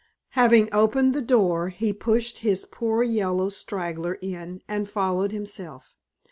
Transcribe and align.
Having 0.29 0.69
opened 0.73 1.13
the 1.13 1.21
door, 1.21 1.69
he 1.69 1.93
pushed 1.93 2.39
his 2.39 2.65
poor 2.65 3.03
yellow 3.03 3.49
straggler 3.49 4.15
in 4.19 4.59
and 4.67 4.89
followed 4.89 5.31
himself. 5.31 5.93